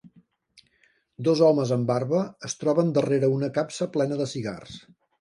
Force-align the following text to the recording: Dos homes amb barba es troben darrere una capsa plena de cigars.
Dos 1.27 1.43
homes 1.49 1.75
amb 1.77 1.87
barba 1.93 2.23
es 2.51 2.59
troben 2.65 2.93
darrere 2.99 3.33
una 3.37 3.55
capsa 3.61 3.93
plena 3.99 4.23
de 4.25 4.33
cigars. 4.37 4.85